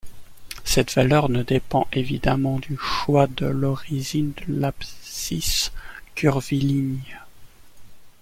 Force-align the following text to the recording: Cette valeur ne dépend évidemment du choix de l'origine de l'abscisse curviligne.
Cette 0.63 0.91
valeur 0.95 1.29
ne 1.29 1.43
dépend 1.43 1.87
évidemment 1.93 2.57
du 2.57 2.75
choix 2.75 3.27
de 3.27 3.45
l'origine 3.45 4.31
de 4.31 4.59
l'abscisse 4.59 5.71
curviligne. 6.15 7.21